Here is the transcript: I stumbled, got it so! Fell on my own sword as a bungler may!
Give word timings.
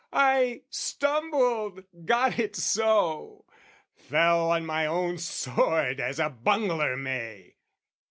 I 0.13 0.63
stumbled, 0.71 1.83
got 2.07 2.39
it 2.39 2.55
so! 2.55 3.45
Fell 3.93 4.49
on 4.49 4.65
my 4.65 4.87
own 4.87 5.19
sword 5.19 5.99
as 5.99 6.19
a 6.19 6.27
bungler 6.31 6.97
may! 6.97 7.53